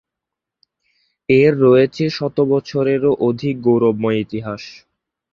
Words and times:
এর 1.29 1.53
রয়েছে 1.65 2.03
শত 2.17 2.37
বছরেরও 2.51 3.11
অধিক 3.27 3.55
গৌরবময় 3.65 4.17
ইতিহাস। 4.17 4.63